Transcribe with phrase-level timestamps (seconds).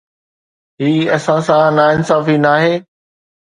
[0.81, 2.85] هي اسان سان ناانصافي ناهي.